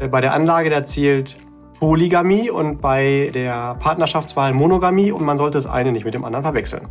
[0.00, 1.36] Äh, bei der Anlage, da zählt
[1.78, 6.44] Polygamie und bei der Partnerschaftswahl Monogamie und man sollte das eine nicht mit dem anderen
[6.44, 6.88] verwechseln.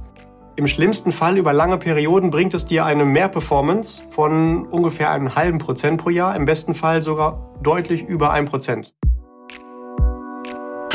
[0.56, 5.58] Im schlimmsten Fall über lange Perioden bringt es dir eine Mehrperformance von ungefähr einem halben
[5.58, 8.94] Prozent pro Jahr, im besten Fall sogar deutlich über ein Prozent.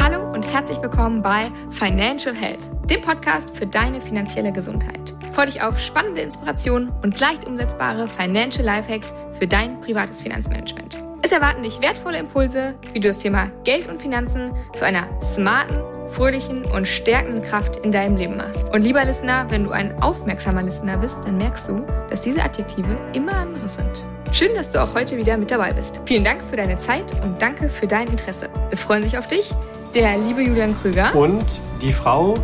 [0.00, 5.16] Hallo und herzlich willkommen bei Financial Health, dem Podcast für deine finanzielle Gesundheit.
[5.32, 10.98] Freue dich auf spannende Inspirationen und leicht umsetzbare Financial Lifehacks für dein privates Finanzmanagement.
[11.22, 15.04] Es erwarten dich wertvolle Impulse, wie du das Thema Geld und Finanzen zu einer
[15.34, 15.78] smarten,
[16.10, 18.68] fröhlichen und stärkenden Kraft in deinem Leben machst.
[18.72, 22.98] Und lieber Listener, wenn du ein aufmerksamer Listener bist, dann merkst du, dass diese Adjektive
[23.12, 24.04] immer andere sind.
[24.32, 26.00] Schön, dass du auch heute wieder mit dabei bist.
[26.06, 28.48] Vielen Dank für deine Zeit und danke für dein Interesse.
[28.70, 29.54] Es freuen sich auf dich
[29.94, 31.14] der liebe Julian Krüger.
[31.14, 32.34] Und die Frau,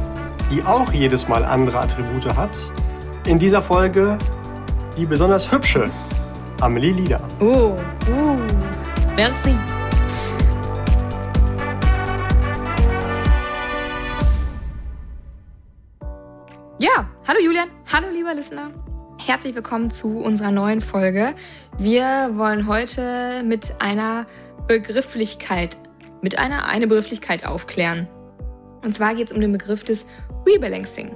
[0.50, 2.58] die auch jedes Mal andere Attribute hat.
[3.26, 4.18] In dieser Folge
[4.96, 5.90] die besonders hübsche
[6.64, 7.20] Amelie Lieder.
[7.40, 7.76] Oh,
[8.08, 8.38] uh,
[9.16, 9.54] merci.
[16.78, 18.70] Ja, hallo Julian, hallo lieber Listener.
[19.26, 21.34] Herzlich willkommen zu unserer neuen Folge.
[21.76, 24.24] Wir wollen heute mit einer
[24.66, 25.76] Begrifflichkeit,
[26.22, 28.08] mit einer eine Begrifflichkeit aufklären.
[28.82, 30.06] Und zwar geht es um den Begriff des
[30.46, 31.14] Rebalancing.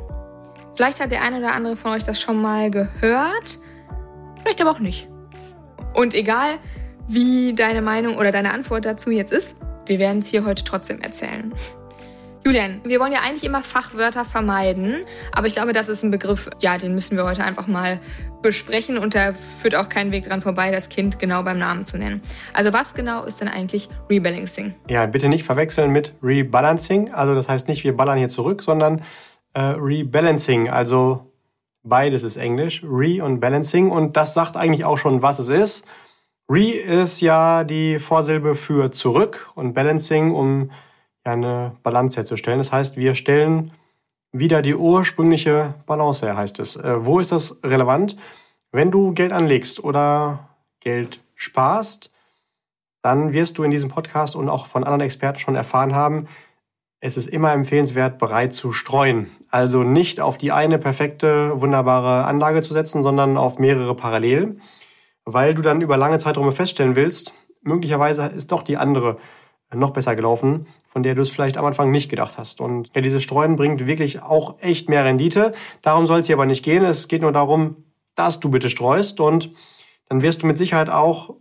[0.77, 3.59] Vielleicht hat der eine oder andere von euch das schon mal gehört,
[4.43, 5.09] vielleicht aber auch nicht.
[5.99, 6.59] Und egal,
[7.09, 11.01] wie deine Meinung oder deine Antwort dazu jetzt ist, wir werden es hier heute trotzdem
[11.01, 11.53] erzählen.
[12.45, 16.49] Julian, wir wollen ja eigentlich immer Fachwörter vermeiden, aber ich glaube, das ist ein Begriff,
[16.61, 17.99] ja, den müssen wir heute einfach mal
[18.43, 21.99] besprechen und da führt auch kein Weg dran vorbei, das Kind genau beim Namen zu
[21.99, 22.23] nennen.
[22.55, 24.77] Also was genau ist denn eigentlich Rebalancing?
[24.89, 27.13] Ja, bitte nicht verwechseln mit Rebalancing.
[27.13, 29.03] Also das heißt nicht, wir ballern hier zurück, sondern
[29.55, 30.71] äh, Rebalancing.
[30.71, 31.28] Also
[31.83, 33.91] Beides ist Englisch, Re und Balancing.
[33.91, 35.87] Und das sagt eigentlich auch schon, was es ist.
[36.51, 40.71] Re ist ja die Vorsilbe für zurück und Balancing, um
[41.25, 42.59] eine Balance herzustellen.
[42.59, 43.73] Das heißt, wir stellen
[44.33, 46.77] wieder die ursprüngliche Balance her, heißt es.
[46.77, 48.17] Äh, wo ist das relevant?
[48.73, 52.13] Wenn du Geld anlegst oder Geld sparst,
[53.03, 56.29] dann wirst du in diesem Podcast und auch von anderen Experten schon erfahren haben,
[57.01, 59.31] es ist immer empfehlenswert, bereit zu streuen.
[59.51, 64.59] Also nicht auf die eine perfekte, wunderbare Anlage zu setzen, sondern auf mehrere parallel,
[65.25, 69.19] weil du dann über lange Zeiträume feststellen willst, möglicherweise ist doch die andere
[69.73, 72.61] noch besser gelaufen, von der du es vielleicht am Anfang nicht gedacht hast.
[72.61, 75.53] Und ja, dieses Streuen bringt wirklich auch echt mehr Rendite.
[75.83, 76.85] Darum soll es hier aber nicht gehen.
[76.85, 77.85] Es geht nur darum,
[78.15, 79.53] dass du bitte streust und
[80.09, 81.35] dann wirst du mit Sicherheit auch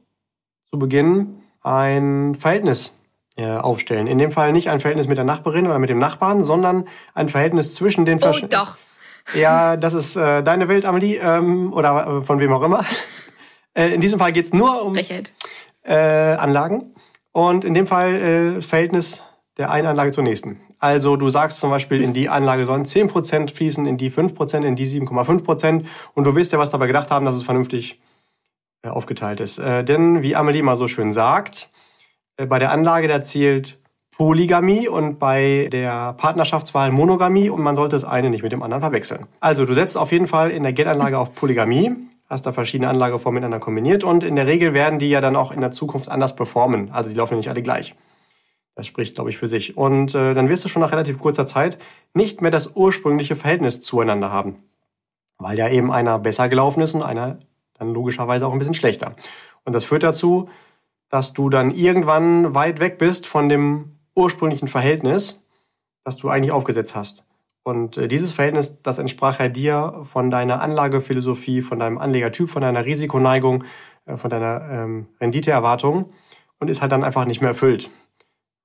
[0.66, 2.97] zu Beginn ein Verhältnis
[3.46, 4.08] aufstellen.
[4.08, 7.30] In dem Fall nicht ein Verhältnis mit der Nachbarin oder mit dem Nachbarn, sondern ein
[7.30, 8.78] Verhältnis zwischen den Oh, doch.
[9.36, 12.86] Ja, das ist äh, deine Welt, Amelie, ähm, oder äh, von wem auch immer.
[13.74, 16.96] Äh, in diesem Fall geht's nur um äh, Anlagen.
[17.32, 18.16] Und in dem Fall
[18.58, 19.22] äh, Verhältnis
[19.58, 20.60] der einen Anlage zur nächsten.
[20.80, 24.76] Also du sagst zum Beispiel, in die Anlage sollen 10% fließen, in die 5%, in
[24.76, 25.86] die 7,5%.
[26.16, 28.00] Und du wirst ja was dabei gedacht haben, dass es vernünftig
[28.82, 29.60] äh, aufgeteilt ist.
[29.60, 31.77] Äh, denn wie Amelie mal so schön sagt, äh,
[32.46, 33.80] bei der Anlage, da zählt
[34.18, 38.82] Polygamie und bei der Partnerschaftswahl Monogamie und man sollte das eine nicht mit dem anderen
[38.82, 39.28] verwechseln.
[39.40, 41.96] Also du setzt auf jeden Fall in der Geldanlage auf Polygamie,
[42.28, 45.52] hast da verschiedene Anlageformen miteinander kombiniert und in der Regel werden die ja dann auch
[45.52, 46.90] in der Zukunft anders performen.
[46.92, 47.96] Also die laufen ja nicht alle gleich.
[48.74, 49.78] Das spricht, glaube ich, für sich.
[49.78, 51.80] Und äh, dann wirst du schon nach relativ kurzer Zeit
[52.14, 54.58] nicht mehr das ursprüngliche Verhältnis zueinander haben.
[55.40, 57.40] Weil ja eben einer besser gelaufen ist und einer
[57.78, 59.16] dann logischerweise auch ein bisschen schlechter.
[59.64, 60.50] Und das führt dazu,
[61.10, 65.44] dass du dann irgendwann weit weg bist von dem ursprünglichen Verhältnis,
[66.04, 67.26] das du eigentlich aufgesetzt hast.
[67.64, 72.62] Und äh, dieses Verhältnis, das entsprach ja dir von deiner Anlagephilosophie, von deinem Anlegertyp, von
[72.62, 73.66] deiner Risikoneigung,
[74.06, 76.14] äh, von deiner ähm, Renditeerwartung
[76.60, 77.90] und ist halt dann einfach nicht mehr erfüllt.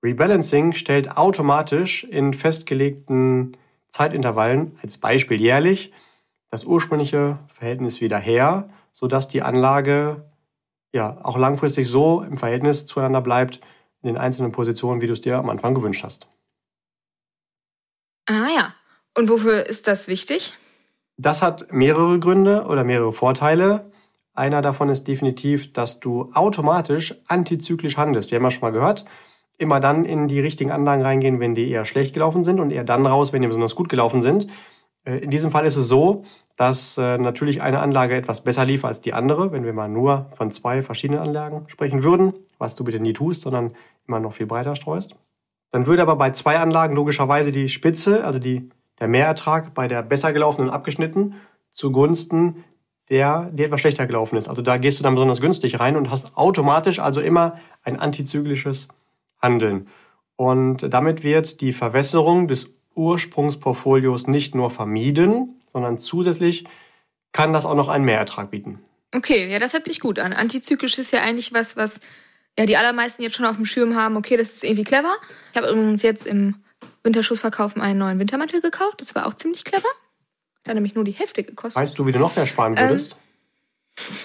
[0.04, 3.56] Rebalancing stellt automatisch in festgelegten
[3.88, 5.92] Zeitintervallen, als Beispiel jährlich,
[6.50, 10.24] das ursprüngliche Verhältnis wieder her, sodass die Anlage
[10.92, 13.60] ja auch langfristig so im Verhältnis zueinander bleibt
[14.02, 16.28] in den einzelnen Positionen, wie du es dir am Anfang gewünscht hast.
[18.26, 18.74] Ah ja.
[19.16, 20.56] Und wofür ist das wichtig?
[21.16, 23.92] Das hat mehrere Gründe oder mehrere Vorteile.
[24.34, 28.30] Einer davon ist definitiv, dass du automatisch antizyklisch handelst.
[28.30, 29.04] Wir haben ja schon mal gehört,
[29.58, 32.84] immer dann in die richtigen Anlagen reingehen, wenn die eher schlecht gelaufen sind und eher
[32.84, 34.46] dann raus, wenn die besonders gut gelaufen sind.
[35.04, 36.24] Äh, in diesem Fall ist es so,
[36.56, 40.26] dass äh, natürlich eine Anlage etwas besser lief als die andere, wenn wir mal nur
[40.34, 43.72] von zwei verschiedenen Anlagen sprechen würden, was du bitte nie tust, sondern
[44.06, 45.16] immer noch viel breiter streust.
[45.70, 48.70] Dann würde aber bei zwei Anlagen logischerweise die Spitze, also die,
[49.00, 51.34] der Mehrertrag bei der besser gelaufenen abgeschnitten
[51.72, 52.64] zugunsten
[53.08, 54.48] der, der etwas schlechter gelaufen ist.
[54.48, 58.88] Also da gehst du dann besonders günstig rein und hast automatisch also immer ein antizyklisches
[59.40, 59.88] Handeln.
[60.36, 66.64] Und damit wird die Verwässerung des Ursprungsportfolios nicht nur vermieden, sondern zusätzlich
[67.32, 68.80] kann das auch noch einen Mehrertrag bieten.
[69.14, 70.32] Okay, ja, das hört sich gut an.
[70.32, 72.00] Antizyklisch ist ja eigentlich was, was
[72.58, 74.16] ja die allermeisten jetzt schon auf dem Schirm haben.
[74.16, 75.16] Okay, das ist irgendwie clever.
[75.50, 76.56] Ich habe übrigens jetzt im
[77.02, 79.00] Winterschussverkaufen einen neuen Wintermantel gekauft.
[79.00, 79.88] Das war auch ziemlich clever.
[79.88, 81.82] Hat dann nämlich nur die Hälfte gekostet.
[81.82, 83.16] Weißt du, wie du noch mehr sparen würdest?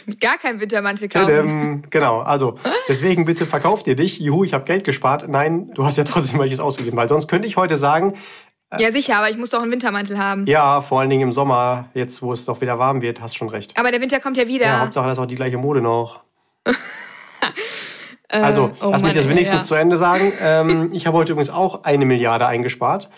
[0.07, 1.27] Ähm, gar keinen Wintermantel kaufen.
[1.27, 1.83] Tadam.
[1.89, 4.19] Genau, also deswegen bitte verkauf dir dich.
[4.19, 5.27] Juhu, ich habe Geld gespart.
[5.27, 8.15] Nein, du hast ja trotzdem welches ausgegeben, weil sonst könnte ich heute sagen,
[8.77, 10.45] ja, sicher, aber ich muss doch einen Wintermantel haben.
[10.45, 13.47] Ja, vor allen Dingen im Sommer, jetzt wo es doch wieder warm wird, hast schon
[13.47, 13.77] recht.
[13.79, 14.65] Aber der Winter kommt ja wieder.
[14.65, 16.23] Ja, Hauptsache, das ist auch die gleiche Mode noch.
[18.29, 19.65] also, oh lass mich das wenigstens ja.
[19.67, 20.33] zu Ende sagen.
[20.41, 23.09] Ähm, ich habe heute übrigens auch eine Milliarde eingespart.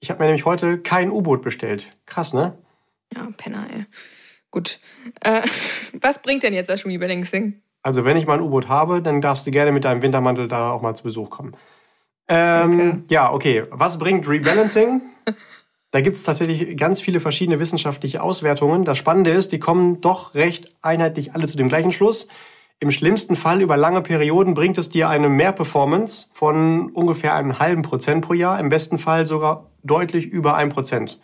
[0.00, 1.90] Ich habe mir nämlich heute kein U-Boot bestellt.
[2.06, 2.58] Krass, ne?
[3.14, 3.86] Ja, Penner, ey.
[4.50, 4.80] Gut.
[5.20, 5.42] Äh,
[6.00, 7.62] was bringt denn jetzt das Rebalancing?
[7.82, 10.72] Also, wenn ich mal ein U-Boot habe, dann darfst du gerne mit deinem Wintermantel da
[10.72, 11.52] auch mal zu Besuch kommen.
[12.28, 13.02] Ähm, okay.
[13.10, 13.62] Ja, okay.
[13.70, 15.02] Was bringt Rebalancing?
[15.90, 18.84] da gibt es tatsächlich ganz viele verschiedene wissenschaftliche Auswertungen.
[18.84, 22.28] Das Spannende ist, die kommen doch recht einheitlich alle zu dem gleichen Schluss.
[22.78, 27.82] Im schlimmsten Fall über lange Perioden bringt es dir eine Mehrperformance von ungefähr einem halben
[27.82, 31.18] Prozent pro Jahr, im besten Fall sogar deutlich über ein Prozent.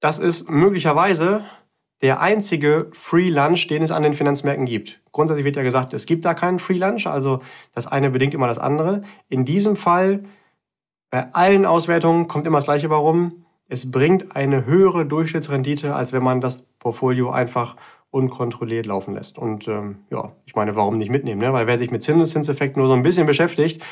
[0.00, 1.44] Das ist möglicherweise
[2.02, 5.00] der einzige Free Lunch, den es an den Finanzmärkten gibt.
[5.12, 7.40] Grundsätzlich wird ja gesagt, es gibt da keinen Free Lunch, also
[7.74, 9.02] das eine bedingt immer das andere.
[9.28, 10.24] In diesem Fall,
[11.10, 13.46] bei allen Auswertungen kommt immer das Gleiche warum.
[13.68, 17.76] Es bringt eine höhere Durchschnittsrendite, als wenn man das Portfolio einfach
[18.10, 19.38] unkontrolliert laufen lässt.
[19.38, 21.40] Und ähm, ja, ich meine, warum nicht mitnehmen?
[21.40, 21.52] Ne?
[21.52, 23.82] Weil wer sich mit Zinseszinseffekt nur so ein bisschen beschäftigt,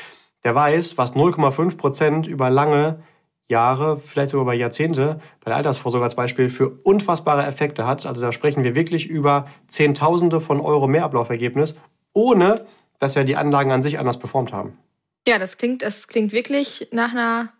[0.45, 3.03] der weiß, was 0,5 Prozent über lange
[3.49, 8.07] Jahre, vielleicht sogar über Jahrzehnte, bei der Altersvorsorge als Beispiel, für unfassbare Effekte hat.
[8.07, 11.77] Also da sprechen wir wirklich über Zehntausende von Euro Mehrablaufvergebnis,
[12.13, 12.67] ohne
[12.99, 14.79] dass ja die Anlagen an sich anders performt haben.
[15.27, 17.53] Ja, das klingt, das klingt wirklich nach einer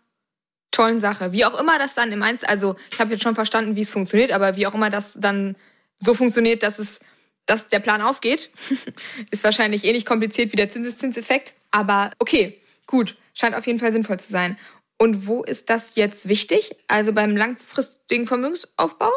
[0.71, 1.31] tollen Sache.
[1.31, 3.89] Wie auch immer das dann im Einzel, also ich habe jetzt schon verstanden, wie es
[3.89, 5.55] funktioniert, aber wie auch immer das dann
[5.97, 6.99] so funktioniert, dass es,
[7.45, 8.49] dass der Plan aufgeht,
[9.31, 11.53] ist wahrscheinlich ähnlich kompliziert wie der Zinseszinseffekt.
[11.71, 14.57] Aber okay, gut, scheint auf jeden Fall sinnvoll zu sein.
[14.97, 16.75] Und wo ist das jetzt wichtig?
[16.87, 19.11] Also beim langfristigen Vermögensaufbau?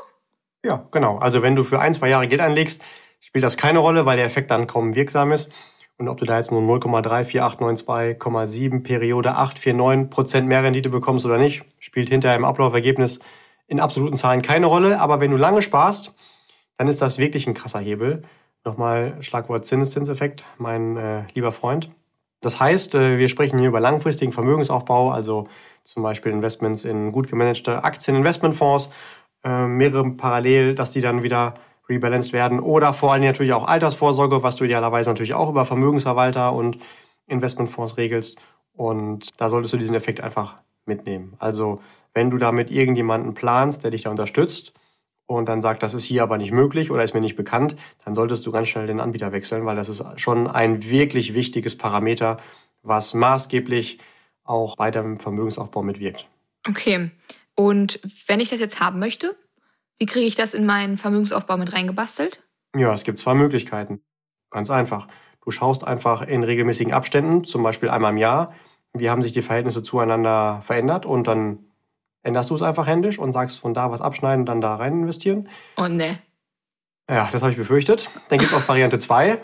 [0.65, 1.19] Ja, genau.
[1.19, 2.83] Also wenn du für ein, zwei Jahre Geld anlegst,
[3.21, 5.53] spielt das keine Rolle, weil der Effekt dann kaum wirksam ist.
[5.99, 11.65] Und ob du da jetzt nur 0,34892,7 Periode 849 Prozent mehr Rendite bekommst oder nicht,
[11.81, 13.19] spielt hinterher im Ablaufergebnis
[13.67, 15.01] in absoluten Zahlen keine Rolle.
[15.01, 16.15] Aber wenn du lange sparst,
[16.77, 18.23] dann ist das wirklich ein krasser Hebel.
[18.65, 21.91] Nochmal Schlagwort Zinseszinseffekt, mein äh, lieber Freund.
[22.41, 25.49] Das heißt, äh, wir sprechen hier über langfristigen Vermögensaufbau, also
[25.85, 28.91] zum Beispiel Investments in gut gemanagte Aktieninvestmentfonds,
[29.45, 31.55] äh, mehrere parallel, dass die dann wieder
[31.89, 36.53] rebalanced werden oder vor allem natürlich auch Altersvorsorge, was du idealerweise natürlich auch über Vermögensverwalter
[36.53, 36.79] und
[37.27, 38.39] Investmentfonds regelst.
[38.75, 41.35] Und da solltest du diesen Effekt einfach mitnehmen.
[41.39, 41.81] Also
[42.15, 44.73] wenn du da mit irgendjemanden planst, der dich da unterstützt,
[45.29, 48.15] und dann sagt, das ist hier aber nicht möglich oder ist mir nicht bekannt, dann
[48.15, 52.39] solltest du ganz schnell den Anbieter wechseln, weil das ist schon ein wirklich wichtiges Parameter,
[52.83, 53.99] was maßgeblich
[54.45, 56.27] auch bei deinem Vermögensaufbau mitwirkt.
[56.67, 57.11] Okay.
[57.55, 59.37] Und wenn ich das jetzt haben möchte,
[59.99, 62.43] wie kriege ich das in meinen Vermögensaufbau mit reingebastelt?
[62.75, 64.01] Ja, es gibt zwei Möglichkeiten.
[64.51, 65.09] Ganz einfach.
[65.45, 68.55] Du schaust einfach in regelmäßigen Abständen, zum Beispiel einmal im Jahr,
[68.95, 71.68] wie haben sich die Verhältnisse zueinander verändert und dann
[72.23, 75.03] änderst du es einfach händisch und sagst von da was abschneiden und dann da rein
[75.03, 75.49] investieren.
[75.77, 76.19] Oh ne.
[77.09, 78.11] Ja, das habe ich befürchtet.
[78.29, 79.39] Dann gibt es auch Variante 2.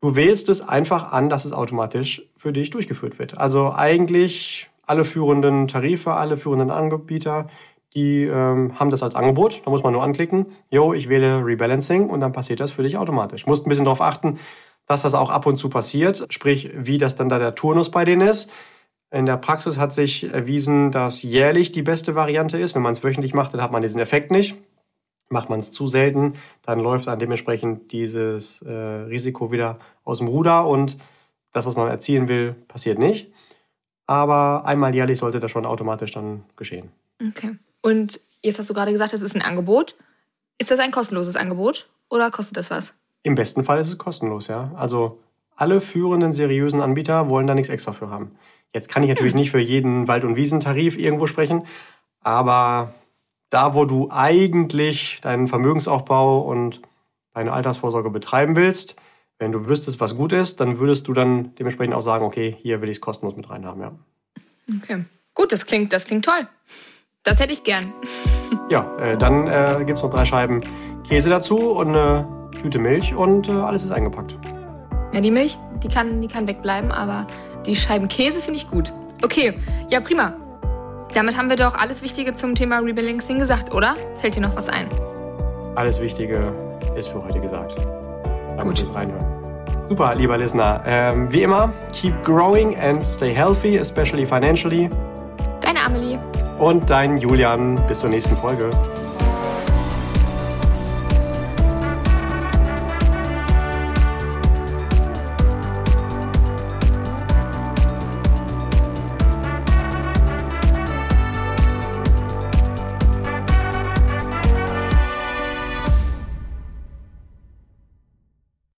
[0.00, 3.36] Du wählst es einfach an, dass es automatisch für dich durchgeführt wird.
[3.36, 7.48] Also eigentlich alle führenden Tarife, alle führenden Anbieter,
[7.94, 9.62] die ähm, haben das als Angebot.
[9.64, 12.96] Da muss man nur anklicken, yo, ich wähle Rebalancing und dann passiert das für dich
[12.96, 13.46] automatisch.
[13.46, 14.38] Musst ein bisschen darauf achten,
[14.86, 18.04] dass das auch ab und zu passiert, sprich, wie das dann da der Turnus bei
[18.04, 18.50] denen ist.
[19.10, 22.74] In der Praxis hat sich erwiesen, dass jährlich die beste Variante ist.
[22.74, 24.54] Wenn man es wöchentlich macht, dann hat man diesen Effekt nicht.
[25.28, 30.26] Macht man es zu selten, dann läuft dann dementsprechend dieses äh, Risiko wieder aus dem
[30.26, 30.96] Ruder und
[31.52, 33.32] das, was man erzielen will, passiert nicht.
[34.06, 36.90] Aber einmal jährlich sollte das schon automatisch dann geschehen.
[37.28, 37.56] Okay.
[37.80, 39.96] Und jetzt hast du gerade gesagt, das ist ein Angebot.
[40.58, 42.92] Ist das ein kostenloses Angebot oder kostet das was?
[43.22, 44.72] Im besten Fall ist es kostenlos, ja.
[44.74, 45.20] Also
[45.54, 48.32] alle führenden seriösen Anbieter wollen da nichts extra für haben.
[48.74, 51.66] Jetzt kann ich natürlich nicht für jeden Wald- und Wiesentarif irgendwo sprechen,
[52.20, 52.94] aber
[53.50, 56.82] da, wo du eigentlich deinen Vermögensaufbau und
[57.34, 58.96] deine Altersvorsorge betreiben willst,
[59.38, 62.80] wenn du wüsstest, was gut ist, dann würdest du dann dementsprechend auch sagen, okay, hier
[62.80, 63.92] will ich es kostenlos mit reinhaben, ja.
[64.82, 65.04] Okay.
[65.34, 66.46] Gut, das klingt, das klingt toll.
[67.22, 67.92] Das hätte ich gern.
[68.70, 70.60] ja, äh, dann äh, gibt es noch drei Scheiben
[71.08, 74.38] Käse dazu und eine Tüte Milch und äh, alles ist eingepackt.
[75.12, 77.26] Ja, die Milch, die kann, die kann wegbleiben, aber
[77.66, 78.92] die Scheiben Käse finde ich gut.
[79.22, 79.58] Okay,
[79.90, 80.34] ja prima.
[81.14, 83.94] Damit haben wir doch alles Wichtige zum Thema Rebalancing gesagt, oder?
[84.20, 84.86] Fällt dir noch was ein?
[85.74, 86.52] Alles Wichtige
[86.96, 87.76] ist für heute gesagt.
[88.56, 88.80] Dann Gut.
[88.80, 89.24] es reinhören.
[89.88, 90.82] Super, lieber Listener.
[90.86, 94.88] Ähm, wie immer, keep growing and stay healthy, especially financially.
[95.60, 96.18] Deine Amelie.
[96.58, 97.74] Und dein Julian.
[97.88, 98.70] Bis zur nächsten Folge.